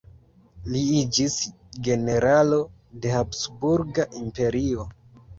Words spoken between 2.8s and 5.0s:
de Habsburga Imperio.